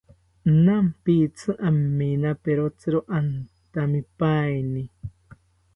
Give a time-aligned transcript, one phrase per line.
[0.63, 4.83] Nampitzi aminaperotziro antamipaeni